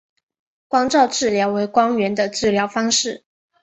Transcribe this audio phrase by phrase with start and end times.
[0.67, 3.23] 光照治疗为光源的治疗方式。